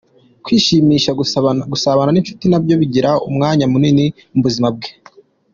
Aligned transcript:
Kwishimisha, 0.43 1.11
gusabana 1.73 2.11
n’inshuti 2.11 2.45
nabyo 2.47 2.75
bigira 2.81 3.09
umwanya 3.29 3.65
munini 3.71 4.05
mu 4.33 4.39
buzima 4.45 4.67
bwe. 4.75 4.89